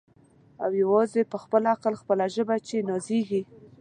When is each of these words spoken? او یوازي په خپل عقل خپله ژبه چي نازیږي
او 0.63 0.71
یوازي 0.83 1.21
په 1.31 1.37
خپل 1.43 1.63
عقل 1.73 1.93
خپله 2.01 2.25
ژبه 2.35 2.55
چي 2.67 2.77
نازیږي 2.89 3.41